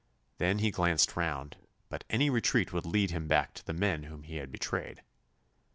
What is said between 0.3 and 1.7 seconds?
Then he glanced round,